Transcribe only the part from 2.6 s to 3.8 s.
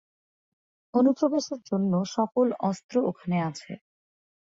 অস্ত্র ওখানে আছে।